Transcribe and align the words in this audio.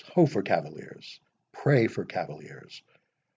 Ho 0.15 0.25
for 0.25 0.41
cavaliers! 0.41 1.19
Pray 1.51 1.85
for 1.85 2.03
cavaliers! 2.05 2.81